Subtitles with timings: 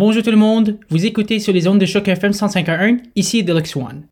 [0.00, 3.76] Bonjour tout le monde, vous écoutez sur les ondes de choc FM 105.1, ici Deluxe
[3.76, 4.04] One.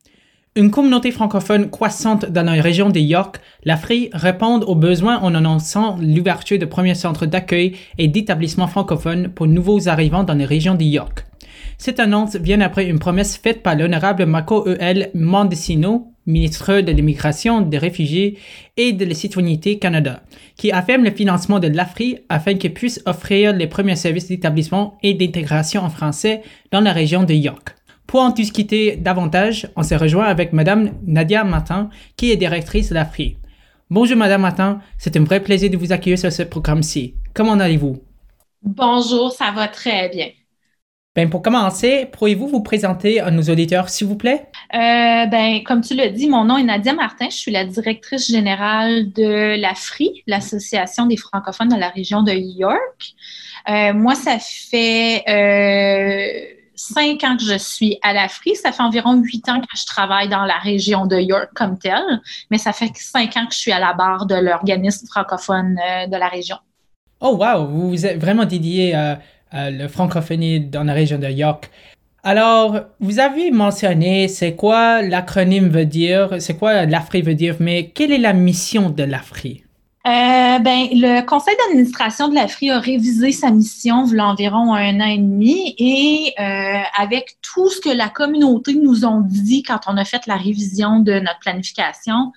[0.54, 5.96] Une communauté francophone croissante dans la région de York, l'Afrique répond aux besoins en annonçant
[5.98, 10.85] l'ouverture de premiers centres d'accueil et d'établissements francophones pour nouveaux arrivants dans les régions de
[10.85, 11.24] York.
[11.78, 15.09] Cette annonce vient après une promesse faite par l'honorable Marco E.L.
[15.14, 18.38] Mendicino, ministre de l'Immigration, des Réfugiés
[18.77, 20.23] et de la Citoyenneté Canada,
[20.56, 25.14] qui affirme le financement de l'AFRI afin qu'il puisse offrir les premiers services d'établissement et
[25.14, 27.74] d'intégration en français dans la région de York.
[28.06, 32.95] Pour en discuter davantage, on se rejoint avec Madame Nadia Martin, qui est directrice de
[32.95, 33.37] l'AFRI.
[33.90, 37.15] Bonjour Madame Martin, c'est un vrai plaisir de vous accueillir sur ce programme-ci.
[37.32, 37.98] Comment allez-vous?
[38.62, 40.29] Bonjour, ça va très bien.
[41.18, 44.46] Ben, pour commencer, pourriez-vous vous présenter à nos auditeurs, s'il vous plaît?
[44.72, 47.26] Euh, ben, comme tu l'as dit, mon nom est Nadia Martin.
[47.28, 53.14] Je suis la directrice générale de l'AFRI, l'Association des francophones dans la région de York.
[53.68, 58.54] Euh, moi, ça fait euh, cinq ans que je suis à l'AFRI.
[58.54, 62.21] Ça fait environ huit ans que je travaille dans la région de York comme telle,
[62.52, 66.17] mais ça fait cinq ans que je suis à la barre de l'organisme francophone de
[66.17, 66.59] la région.
[67.21, 67.67] Oh, wow!
[67.67, 69.19] Vous vous êtes vraiment dédié à
[69.55, 71.71] euh, le francophonie dans la région de York.
[72.23, 77.89] Alors, vous avez mentionné c'est quoi l'acronyme veut dire, c'est quoi l'AFRI veut dire, mais
[77.89, 79.65] quelle est la mission de l'AFRI?
[80.07, 84.75] Euh, ben, le conseil d'administration de l'AFRI a révisé sa mission il y a environ
[84.75, 89.62] un an et demi et euh, avec tout ce que la communauté nous ont dit
[89.62, 92.33] quand on a fait la révision de notre planification,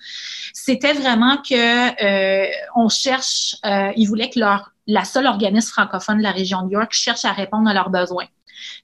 [0.54, 3.56] c'était vraiment que on cherche,
[3.96, 7.32] ils voulaient que leur la seule organisme francophone de la région de York cherche à
[7.32, 8.26] répondre à leurs besoins.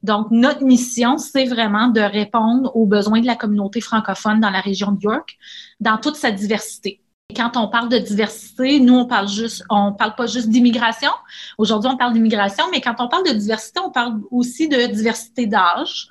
[0.03, 4.61] Donc, notre mission, c'est vraiment de répondre aux besoins de la communauté francophone dans la
[4.61, 5.37] région de York,
[5.81, 7.01] dans toute sa diversité.
[7.31, 11.11] Et quand on parle de diversité, nous, on parle juste, on parle pas juste d'immigration.
[11.59, 15.47] Aujourd'hui, on parle d'immigration, mais quand on parle de diversité, on parle aussi de diversité
[15.47, 16.09] d'âge.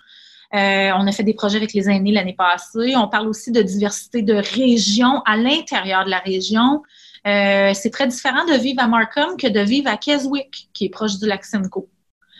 [0.54, 2.96] Euh, on a fait des projets avec les aînés l'année passée.
[2.96, 6.84] On parle aussi de diversité de région à l'intérieur de la région.
[7.28, 10.90] Euh, c'est très différent de vivre à Markham que de vivre à Keswick, qui est
[10.90, 11.88] proche du lac Simcoe.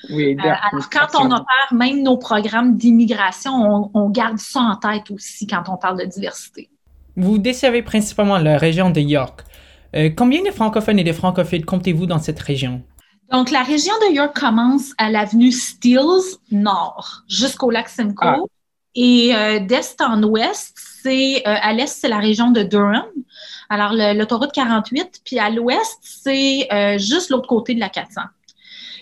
[0.10, 5.12] Oui, euh, alors, quand on opère même nos programmes d'immigration, on, garde ça en tête
[5.12, 6.70] aussi quand on parle de diversité.
[7.16, 9.44] Vous desservez principalement la région de York.
[9.96, 12.84] Euh, combien de francophones et de francophiles comptez-vous dans cette région?
[13.32, 18.22] Donc, la région de York commence à l'avenue Steeles Nord jusqu'au lac Simcoe.
[18.22, 18.38] Ah.
[19.00, 19.32] Et
[19.68, 23.06] d'est en ouest, c'est à l'est, c'est la région de Durham.
[23.70, 28.22] Alors, l'autoroute 48, puis à l'ouest, c'est euh, juste l'autre côté de la 400.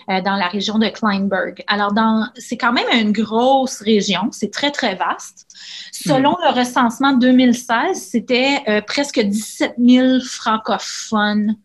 [0.08, 1.64] Euh, dans la région de Kleinberg.
[1.66, 1.92] Alors,
[2.36, 5.48] c'est quand même une grosse région, c'est très, très vaste.
[5.90, 6.36] Selon mm.
[6.44, 11.56] le recensement 2016, c'était euh, presque 17 000 francophones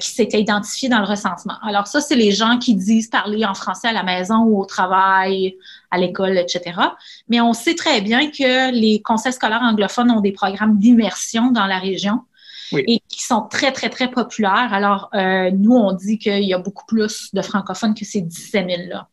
[0.00, 1.54] qui s'étaient identifiés dans le recensement.
[1.62, 4.66] Alors, ça, c'est les gens qui disent parler en français à la maison ou au
[4.66, 5.56] travail,
[5.90, 6.78] à l'école, etc.
[7.28, 11.66] Mais on sait très bien que les conseils scolaires anglophones ont des programmes d'immersion dans
[11.66, 12.20] la région
[12.72, 14.72] et qui sont très, très, très populaires.
[14.72, 18.66] Alors, euh, nous, on dit qu'il y a beaucoup plus de francophones que ces 17
[18.66, 19.08] 000-là.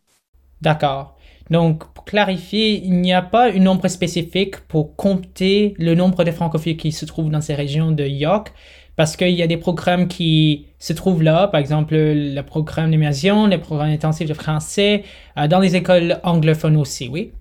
[0.62, 1.18] D'accord.
[1.50, 6.32] Donc, pour clarifier, il n'y a pas un nombre spécifique pour compter le nombre de
[6.32, 8.54] francophones qui se trouvent dans ces régions de York,
[8.98, 13.48] parce qu'il y a des programmes qui se trouvent là, par exemple le programme d'immersion,
[13.48, 15.06] le programme intensif de français,
[15.38, 17.32] euh, dans les écoles anglophones aussi, oui?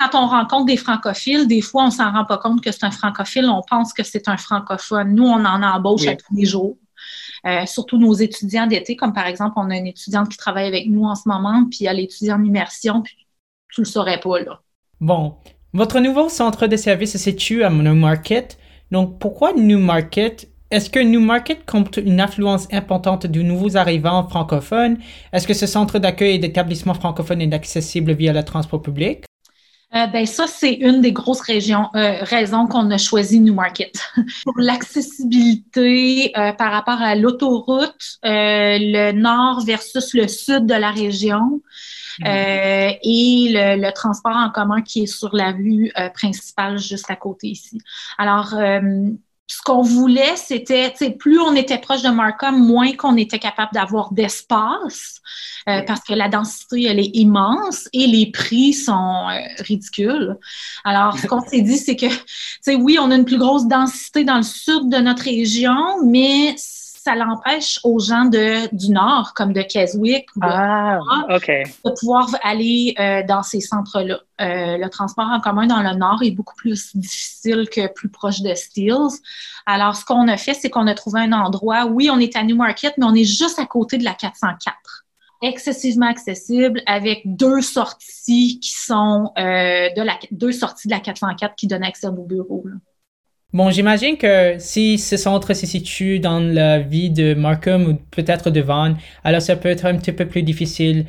[0.00, 2.90] quand on rencontre des francophiles, des fois, on s'en rend pas compte que c'est un
[2.90, 5.14] francophile, on pense que c'est un francophone.
[5.14, 6.76] Nous, on en embauche à tous les jours.
[7.44, 10.86] Euh, surtout nos étudiants d'été, comme par exemple, on a une étudiante qui travaille avec
[10.86, 13.16] nous en ce moment, puis elle étudie en immersion, puis
[13.72, 14.60] tu le saurais pas, là.
[15.00, 15.34] Bon.
[15.72, 18.58] Votre nouveau centre de service se situe à Newmarket.
[18.90, 20.51] Donc, pourquoi Newmarket?
[20.72, 24.96] Est-ce que Newmarket compte une influence importante de nouveaux arrivants francophones?
[25.34, 29.24] Est-ce que ce centre d'accueil et d'établissement francophone est accessible via le transport public?
[29.94, 34.00] Euh, ben ça, c'est une des grosses régions, euh, raisons qu'on a choisi Newmarket.
[34.44, 41.60] Pour l'accessibilité euh, par rapport à l'autoroute, le nord versus le sud de la région
[42.20, 42.24] mm.
[42.24, 47.48] et le, le, transport en commun qui est sur la rue principale juste à côté
[47.48, 47.78] ici.
[48.16, 48.54] Alors,
[49.52, 54.10] ce qu'on voulait, c'était, plus on était proche de Markham, moins qu'on était capable d'avoir
[54.10, 55.20] d'espace,
[55.68, 60.38] euh, parce que la densité, elle est immense et les prix sont euh, ridicules.
[60.84, 62.06] Alors, ce qu'on s'est dit, c'est que,
[62.76, 66.54] oui, on a une plus grosse densité dans le sud de notre région, mais
[67.02, 72.28] ça l'empêche aux gens de, du Nord, comme de Keswick, ou de, ah, de pouvoir
[72.44, 74.20] aller euh, dans ces centres-là.
[74.40, 78.40] Euh, le transport en commun dans le Nord est beaucoup plus difficile que plus proche
[78.42, 79.18] de Steels.
[79.66, 82.44] Alors, ce qu'on a fait, c'est qu'on a trouvé un endroit, oui, on est à
[82.44, 85.04] Newmarket, mais on est juste à côté de la 404.
[85.42, 91.66] excessivement accessible avec deux sorties qui sont de la deux sorties de la 404 qui
[91.66, 92.64] donnent accès à nos bureaux.
[93.52, 98.48] Bon, j'imagine que si ce centre se situe dans la ville de Markham ou peut-être
[98.48, 98.94] de Vaughan,
[99.24, 101.04] alors ça peut être un petit peu plus difficile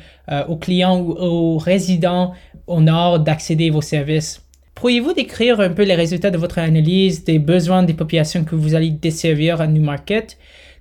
[0.48, 2.34] aux clients ou aux résidents
[2.66, 4.42] au nord d'accéder à vos services.
[4.74, 8.74] Pourriez-vous décrire un peu les résultats de votre analyse des besoins des populations que vous
[8.74, 10.36] allez desservir à Newmarket?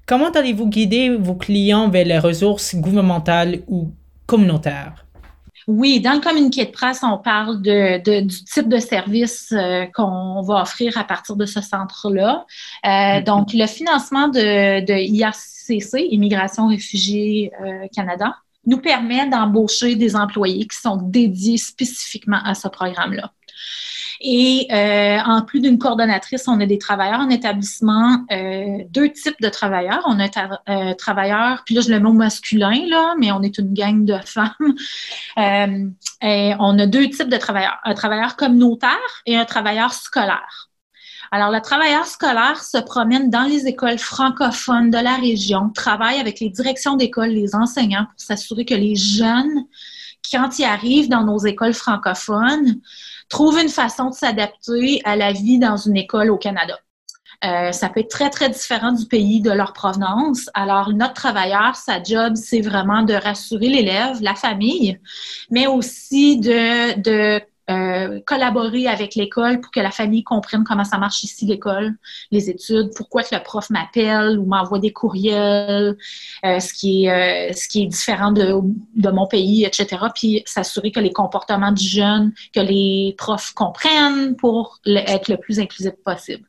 [0.05, 3.93] Comment allez-vous guider vos clients vers les ressources gouvernementales ou
[4.25, 5.02] communautaires?
[5.67, 10.41] Oui, dans le communiqué de presse, on parle de, du type de service euh, qu'on
[10.41, 12.45] va offrir à partir de ce centre-là.
[12.85, 13.23] Euh, mm-hmm.
[13.23, 20.67] Donc, le financement de, de IRCC, Immigration Réfugiés euh, Canada, nous permet d'embaucher des employés
[20.67, 23.31] qui sont dédiés spécifiquement à ce programme-là.
[24.21, 29.41] Et euh, en plus d'une coordonnatrice, on a des travailleurs en établissement, euh, deux types
[29.41, 30.03] de travailleurs.
[30.05, 33.57] On a un euh, travailleur, puis là je le mot masculin, là, mais on est
[33.57, 34.75] une gang de femmes.
[36.21, 40.69] et on a deux types de travailleurs, un travailleur communautaire et un travailleur scolaire.
[41.35, 46.39] Alors, le travailleur scolaire se promène dans les écoles francophones de la région, travaille avec
[46.39, 49.65] les directions d'école, les enseignants pour s'assurer que les jeunes,
[50.31, 52.79] quand ils arrivent dans nos écoles francophones,
[53.29, 56.77] trouvent une façon de s'adapter à la vie dans une école au Canada.
[57.43, 60.49] Euh, ça peut être très, très différent du pays de leur provenance.
[60.53, 64.97] Alors, notre travailleur, sa job, c'est vraiment de rassurer l'élève, la famille,
[65.49, 70.97] mais aussi de, de euh, collaborer avec l'école pour que la famille comprenne comment ça
[70.97, 71.93] marche ici l'école,
[72.29, 75.95] les études, pourquoi que le prof m'appelle ou m'envoie des courriels,
[76.45, 78.59] euh, ce qui est euh, ce qui est différent de,
[78.95, 79.97] de mon pays, etc.
[80.13, 85.59] Puis s'assurer que les comportements du jeune, que les profs comprennent pour être le plus
[85.59, 86.45] inclusif possible.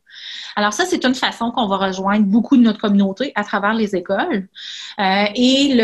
[0.56, 3.96] Alors ça, c'est une façon qu'on va rejoindre beaucoup de notre communauté à travers les
[3.96, 4.49] écoles.
[5.00, 5.75] Euh, et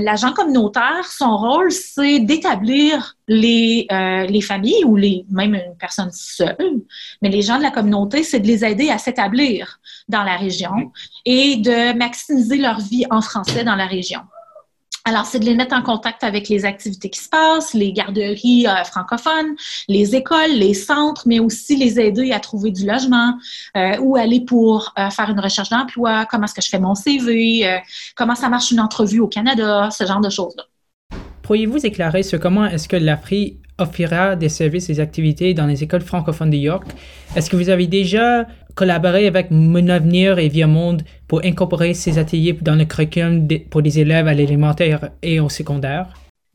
[0.00, 6.10] l'agent communautaire, son rôle, c'est d'établir les, euh, les familles ou les, même une personne
[6.12, 6.82] seule,
[7.22, 10.92] mais les gens de la communauté, c'est de les aider à s'établir dans la région
[11.24, 14.20] et de maximiser leur vie en français dans la région.
[15.08, 18.66] Alors, c'est de les mettre en contact avec les activités qui se passent, les garderies
[18.66, 19.54] euh, francophones,
[19.86, 23.38] les écoles, les centres, mais aussi les aider à trouver du logement,
[23.76, 26.96] euh, ou aller pour euh, faire une recherche d'emploi, comment est-ce que je fais mon
[26.96, 27.80] CV,
[28.16, 30.64] comment ça marche une entrevue au Canada, ce genre de choses-là.
[31.42, 36.02] Pourriez-vous éclairer sur comment est-ce que l'Afrique offrira des services et activités dans les écoles
[36.02, 36.86] francophones de York?
[37.34, 42.18] Est-ce que vous avez déjà collaborer avec Mon Avenir et Via Monde pour incorporer ces
[42.18, 46.08] ateliers dans le curriculum pour des élèves à l'élémentaire et au secondaire?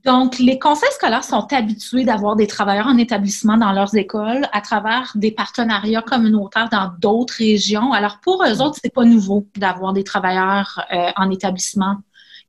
[0.03, 4.62] Donc, les conseils scolaires sont habitués d'avoir des travailleurs en établissement dans leurs écoles à
[4.62, 7.94] travers des partenariats communautaires dans d'autres régions.
[7.94, 11.97] Alors, pour eux autres, c'est pas nouveau d'avoir des travailleurs euh, en établissement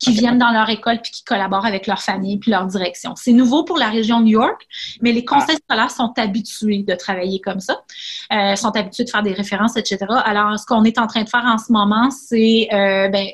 [0.03, 3.15] qui viennent dans leur école puis qui collaborent avec leur famille puis leur direction.
[3.15, 4.67] C'est nouveau pour la région New York,
[5.01, 5.65] mais les conseils ah.
[5.65, 7.81] scolaires sont habitués de travailler comme ça,
[8.33, 9.99] euh, sont habitués de faire des références, etc.
[10.25, 13.27] Alors, ce qu'on est en train de faire en ce moment, c'est, euh, ben,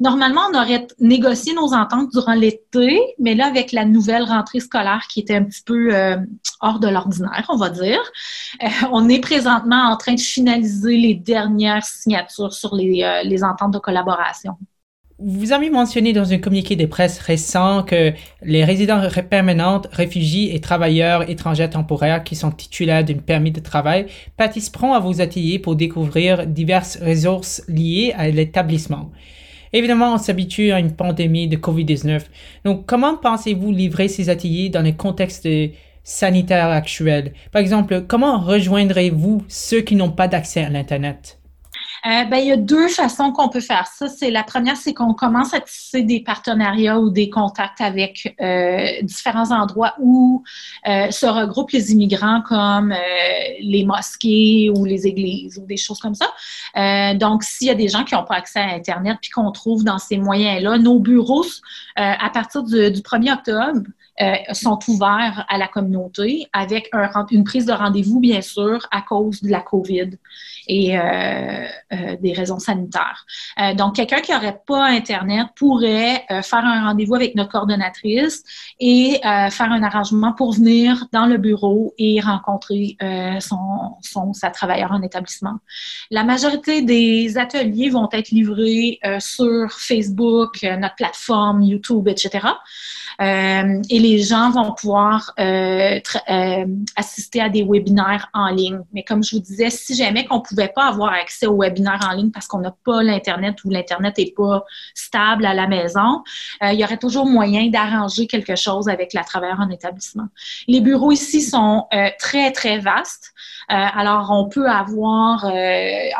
[0.00, 5.06] normalement, on aurait négocié nos ententes durant l'été, mais là, avec la nouvelle rentrée scolaire
[5.10, 6.18] qui était un petit peu euh,
[6.60, 8.00] hors de l'ordinaire, on va dire,
[8.62, 13.72] euh, on est présentement en train de finaliser les dernières signatures sur les, les ententes
[13.72, 14.58] de collaboration.
[15.24, 20.60] Vous avez mentionné dans un communiqué de presse récent que les résidents permanents, réfugiés et
[20.60, 24.06] travailleurs étrangers temporaires qui sont titulaires d'un permis de travail
[24.36, 29.12] participeront à vos ateliers pour découvrir diverses ressources liées à l'établissement.
[29.72, 32.22] Évidemment, on s'habitue à une pandémie de COVID-19.
[32.64, 35.48] Donc, comment pensez-vous livrer ces ateliers dans le contexte
[36.02, 37.32] sanitaire actuel?
[37.52, 41.41] Par exemple, comment rejoindrez-vous ceux qui n'ont pas d'accès à l'Internet?
[42.04, 44.08] Euh, ben, il y a deux façons qu'on peut faire ça.
[44.08, 49.02] C'est la première, c'est qu'on commence à tisser des partenariats ou des contacts avec euh,
[49.02, 50.42] différents endroits où
[50.88, 52.92] euh, se regroupent les immigrants, comme
[53.60, 56.26] les mosquées ou les églises ou des choses comme ça.
[57.14, 59.84] donc, s'il y a des gens qui n'ont pas accès à Internet puis qu'on trouve
[59.84, 61.44] dans ces moyens-là, nos bureaux,
[61.96, 63.82] à partir du, du 1er octobre,
[64.52, 69.42] sont ouverts à la communauté avec un, une prise de rendez-vous, bien sûr, à cause
[69.42, 70.10] de la COVID
[70.68, 73.26] et euh, euh, des raisons sanitaires.
[73.60, 78.42] Euh, donc, quelqu'un qui n'aurait pas Internet pourrait faire un rendez-vous avec notre coordonnatrice
[78.80, 82.96] et faire un arrangement pour venir dans le bureau et rencontrer
[83.40, 85.58] son, son, sa travailleur en établissement.
[86.10, 92.48] La majorité des ateliers vont être livrés sur Facebook, notre plateforme, YouTube, etc.
[93.22, 98.80] Euh, et les gens vont pouvoir euh, euh, assister à des webinaires en ligne.
[98.92, 101.72] Mais comme je vous disais, si jamais qu'on ne pouvait pas avoir accès aux webinaires,
[101.72, 104.64] webinaire en ligne parce qu'on n'a pas l'Internet ou l'Internet n'est pas
[104.94, 106.22] stable à la maison,
[106.60, 110.26] il y aurait toujours moyen d'arranger quelque chose avec la travailleur en établissement.
[110.68, 111.86] Les bureaux ici sont
[112.18, 113.32] très, très vastes.
[113.68, 115.46] alors, on peut avoir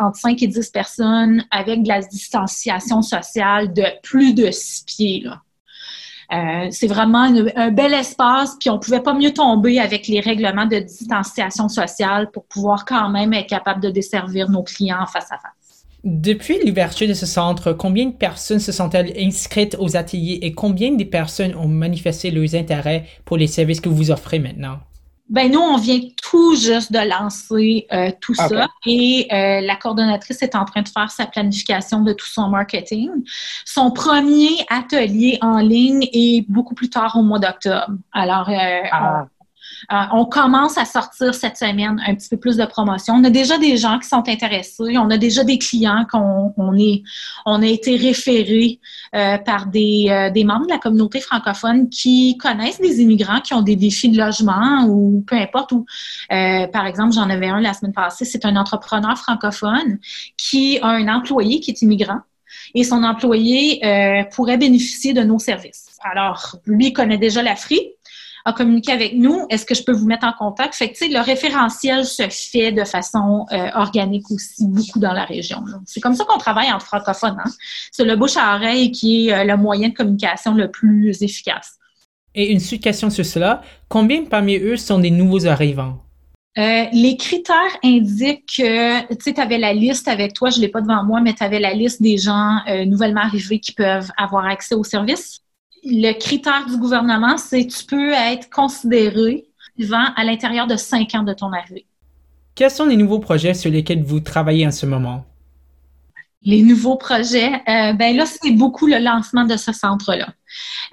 [0.00, 5.26] entre 5 et 10 personnes avec de la distanciation sociale de plus de 6 pieds.
[6.32, 10.64] Euh, c'est vraiment un bel espace, puis on pouvait pas mieux tomber avec les règlements
[10.64, 15.36] de distanciation sociale pour pouvoir quand même être capable de desservir nos clients face à
[15.36, 15.84] face.
[16.04, 20.92] Depuis l'ouverture de ce centre, combien de personnes se sont-elles inscrites aux ateliers et combien
[20.92, 24.78] de personnes ont manifesté leurs intérêts pour les services que vous offrez maintenant?
[25.28, 30.42] Ben nous, on vient tout juste de lancer euh, tout ça et euh, la coordonnatrice
[30.42, 33.08] est en train de faire sa planification de tout son marketing.
[33.64, 37.96] Son premier atelier en ligne est beaucoup plus tard au mois d'octobre.
[38.12, 39.26] Alors, euh, ah.
[39.90, 43.14] Euh, on commence à sortir cette semaine un petit peu plus de promotion.
[43.14, 44.96] On a déjà des gens qui sont intéressés.
[44.98, 47.02] On a déjà des clients qu'on on est,
[47.46, 48.80] on a été référés
[49.14, 53.54] euh, par des, euh, des membres de la communauté francophone qui connaissent des immigrants qui
[53.54, 55.72] ont des défis de logement ou peu importe.
[56.28, 58.24] Par exemple, j'en avais un la semaine passée.
[58.24, 59.98] C'est un entrepreneur francophone
[60.36, 62.20] qui a un employé qui est immigrant
[62.74, 63.80] et son employé
[64.34, 65.92] pourrait bénéficier de nos services.
[66.04, 67.80] Alors, lui connaît déjà la FRI,
[68.44, 69.46] a communiqué avec nous.
[69.50, 70.74] Est-ce que je peux vous mettre en contact?
[70.74, 75.64] Fait que, le référentiel se fait de façon euh, organique aussi beaucoup dans la région.
[75.86, 77.36] C'est comme ça qu'on travaille en francophone.
[77.44, 77.50] Hein?
[77.90, 81.74] C'est le bouche à oreille qui est euh, le moyen de communication le plus efficace.
[82.34, 83.62] Et une suite question sur cela.
[83.88, 85.98] Combien parmi eux sont des nouveaux arrivants?
[86.58, 90.62] Euh, les critères indiquent que, tu sais, tu avais la liste avec toi, je ne
[90.62, 94.10] l'ai pas devant moi, mais tu avais la liste des gens nouvellement arrivés qui peuvent
[94.18, 95.42] avoir accès au service
[95.84, 99.44] le critère du gouvernement, c'est tu peux être considéré
[99.76, 101.86] vivant à l'intérieur de cinq ans de ton arrivée.
[102.54, 105.24] Quels sont les nouveaux projets sur lesquels vous travaillez en ce moment?
[106.44, 110.28] Les nouveaux projets, euh, ben là, c'est beaucoup le lancement de ce centre-là.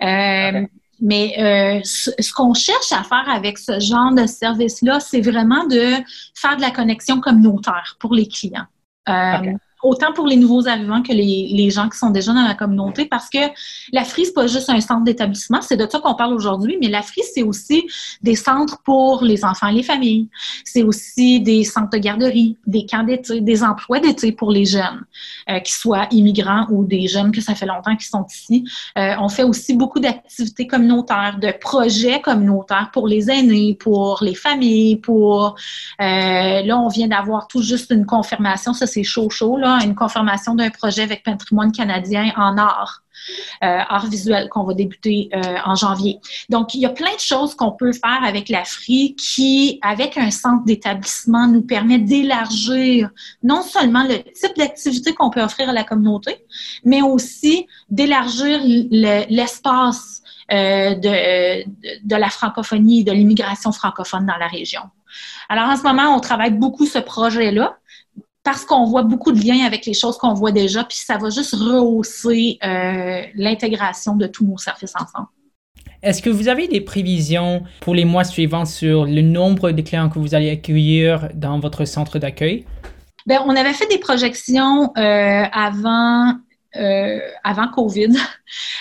[0.02, 0.66] Euh,
[1.02, 5.94] mais euh, ce, qu'on cherche à faire avec ce genre de service-là, c'est vraiment de
[6.36, 8.68] faire de la connexion communautaire pour les clients
[9.82, 13.06] autant pour les nouveaux arrivants que les, les, gens qui sont déjà dans la communauté,
[13.06, 13.40] parce que
[13.94, 16.90] la frise, c'est pas juste un centre d'établissement, c'est de ça qu'on parle aujourd'hui, mais
[16.90, 17.88] la frise, c'est aussi
[18.22, 20.28] des centres pour les enfants et les familles.
[20.66, 25.06] C'est aussi des centres de garderie, des camps d'été, des emplois d'été pour les jeunes,
[25.50, 28.66] euh, qui soient immigrants ou des jeunes que ça fait longtemps qu'ils sont ici.
[28.98, 34.36] Euh, on fait aussi beaucoup d'activités communautaires, de projets communautaires pour les aînés, pour les
[34.36, 35.56] familles, pour...
[36.02, 39.96] Euh, là, on vient d'avoir tout juste une confirmation, ça c'est chaud chaud, là, une
[39.96, 43.04] confirmation d'un projet avec Patrimoine canadien en art.
[43.64, 46.20] Euh, art visuel qu'on va débuter euh, en janvier.
[46.50, 50.18] Donc, il y a plein de choses qu'on peut faire avec la FRI qui, avec
[50.18, 53.10] un centre d'établissement, nous permet d'élargir
[53.44, 56.38] non seulement le type d'activité qu'on peut offrir à la communauté,
[56.86, 60.22] mais aussi d'élargir l'espace
[60.52, 64.82] euh, de, de, la francophonie de l'immigration francophone dans la région.
[65.50, 67.79] Alors, en ce moment, on travaille beaucoup ce projet-là
[68.50, 71.30] parce qu'on voit beaucoup de liens avec les choses qu'on voit déjà, puis ça va
[71.30, 75.28] juste rehausser euh, l'intégration de tous nos services ensemble.
[76.02, 80.10] Est-ce que vous avez des prévisions pour les mois suivants sur le nombre de clients
[80.10, 82.66] que vous allez accueillir dans votre centre d'accueil?
[83.28, 86.34] Bien, on avait fait des projections euh, avant
[86.76, 88.10] euh, avant COVID.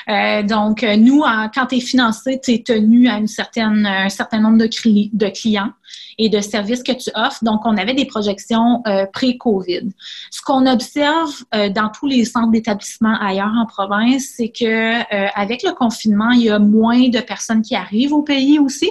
[0.09, 1.23] Euh, donc, nous,
[1.55, 5.73] quand tu es financé, tu es tenu à une certaine, un certain nombre de, clients
[6.17, 7.45] et de services que tu offres.
[7.45, 9.91] Donc, on avait des projections euh, pré-COVID.
[10.31, 15.03] Ce qu'on observe dans tous les centres d'établissement ailleurs en province, c'est que
[15.39, 18.91] avec le confinement, il y a moins de personnes qui arrivent au pays aussi.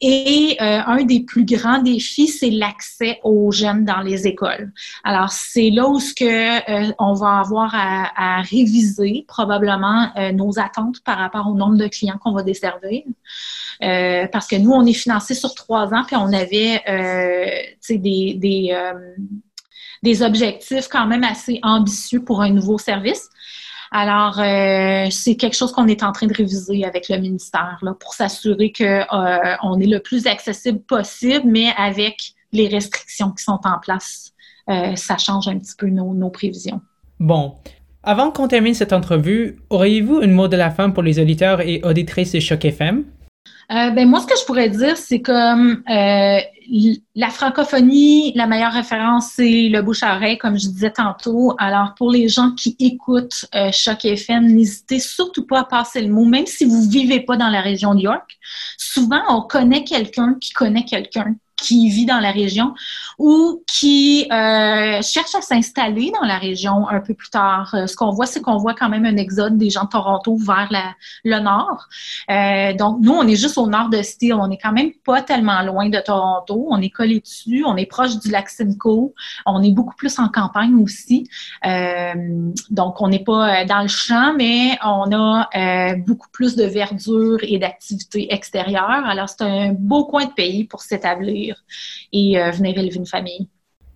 [0.00, 4.72] Et euh, un des plus grands défis, c'est l'accès aux jeunes dans les écoles.
[5.02, 10.58] Alors, c'est là où ce que euh, on va avoir à, réviser probablement euh, nos
[10.58, 13.02] attentes par rapport au nombre de clients qu'on va desservir.
[13.80, 16.82] parce que nous, on est financé sur trois ans, puis on avait
[17.88, 18.72] des, des,
[20.02, 23.28] des objectifs quand même assez ambitieux pour un nouveau service.
[23.90, 28.14] Alors, euh, c'est quelque chose qu'on est en train de réviser avec le ministère pour
[28.14, 33.78] s'assurer qu'on euh, est le plus accessible possible, mais avec les restrictions qui sont en
[33.80, 34.32] place.
[34.68, 36.80] Euh, ça change un petit peu nos, nos prévisions.
[37.18, 37.54] Bon.
[38.02, 41.80] Avant qu'on termine cette entrevue, auriez-vous une mot de la fin pour les auditeurs et
[41.82, 43.04] auditrices de Choc FM?
[43.70, 46.38] Euh, ben moi, ce que je pourrais dire, c'est comme euh,
[47.14, 51.54] la francophonie, la meilleure référence, c'est le bouche à comme je disais tantôt.
[51.58, 56.08] Alors, pour les gens qui écoutent euh, Choc FM, n'hésitez surtout pas à passer le
[56.08, 58.38] mot, même si vous vivez pas dans la région de York.
[58.78, 62.74] Souvent, on connaît quelqu'un qui connaît quelqu'un qui vit dans la région
[63.18, 67.74] ou qui euh, cherche à s'installer dans la région un peu plus tard.
[67.74, 70.36] Euh, ce qu'on voit, c'est qu'on voit quand même un exode des gens de Toronto
[70.36, 70.68] vers
[71.24, 71.88] le nord.
[72.30, 74.34] Euh, donc, nous, on est juste au nord de Steele.
[74.34, 76.68] On est quand même pas tellement loin de Toronto.
[76.70, 77.64] On est collé dessus.
[77.66, 79.12] On est proche du lac Simcoe.
[79.44, 81.28] On est beaucoup plus en campagne aussi.
[82.70, 87.58] Donc, on n'est pas dans le champ, mais on a beaucoup plus de verdure et
[87.58, 89.04] d'activités extérieures.
[89.06, 91.47] Alors, c'est un beau coin de pays pour s'établir
[92.12, 93.48] et euh, venir élever une famille.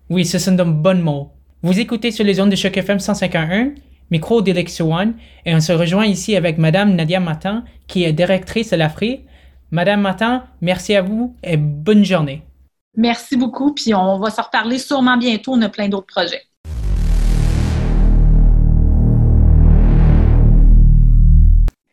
[0.09, 1.31] Oui, ce sont de bons mots.
[1.61, 3.73] Vous écoutez sur les ondes de Choc FM 151,
[4.11, 8.71] micro d'Elex One, et on se rejoint ici avec Madame Nadia Matin, qui est directrice
[8.71, 9.21] de l'AFRI.
[9.71, 12.43] Madame Matin, merci à vous et bonne journée.
[12.95, 15.53] Merci beaucoup, puis on va se reparler sûrement bientôt.
[15.53, 16.43] On a plein d'autres projets.